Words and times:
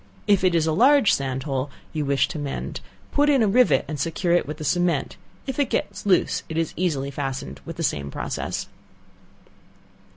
If 0.25 0.43
it 0.43 0.55
is 0.55 0.65
a 0.65 0.71
large 0.73 1.13
sand 1.13 1.43
hole 1.43 1.69
you 1.93 2.05
wish 2.05 2.27
to 2.29 2.39
mend, 2.39 2.81
put 3.11 3.29
in 3.29 3.43
a 3.43 3.47
rivet 3.47 3.85
and 3.87 3.99
secure 3.99 4.33
it 4.33 4.47
with 4.47 4.57
the 4.57 4.63
cement, 4.63 5.15
if 5.45 5.59
it 5.59 5.69
gets 5.69 6.07
loose 6.07 6.41
it 6.49 6.57
is 6.57 6.73
easily 6.75 7.11
fastened 7.11 7.61
by 7.67 7.73
the 7.73 7.83
same 7.83 8.09
process. 8.09 8.65